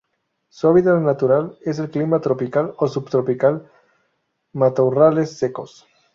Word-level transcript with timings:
Su 0.49 0.67
hábitat 0.67 0.99
natural 0.99 1.59
es: 1.63 1.79
clima 1.91 2.19
tropical 2.21 2.73
o 2.77 2.87
subtropical, 2.87 3.69
matorrales 4.51 5.37
secos. 5.37 5.85